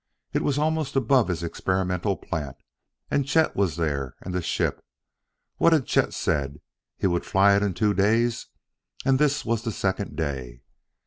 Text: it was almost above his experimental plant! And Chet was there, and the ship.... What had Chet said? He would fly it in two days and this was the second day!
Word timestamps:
it 0.33 0.41
was 0.41 0.57
almost 0.57 0.95
above 0.95 1.27
his 1.27 1.43
experimental 1.43 2.17
plant! 2.17 2.57
And 3.11 3.23
Chet 3.27 3.55
was 3.55 3.75
there, 3.75 4.15
and 4.21 4.33
the 4.33 4.41
ship.... 4.41 4.83
What 5.57 5.73
had 5.73 5.85
Chet 5.85 6.11
said? 6.15 6.59
He 6.97 7.05
would 7.05 7.23
fly 7.23 7.55
it 7.55 7.61
in 7.61 7.75
two 7.75 7.93
days 7.93 8.47
and 9.05 9.19
this 9.19 9.45
was 9.45 9.61
the 9.61 9.71
second 9.71 10.15
day! 10.15 10.63